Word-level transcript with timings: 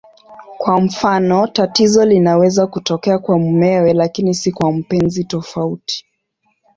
Kwa 0.57 0.81
mfano, 0.81 1.47
tatizo 1.47 2.05
linaweza 2.05 2.67
kutokea 2.67 3.19
kwa 3.19 3.39
mumewe 3.39 3.93
lakini 3.93 4.33
si 4.33 4.51
kwa 4.51 4.71
mpenzi 4.71 5.23
tofauti. 5.23 6.05